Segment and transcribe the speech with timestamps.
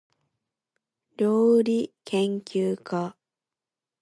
[1.17, 3.15] りょうりけんきゅうか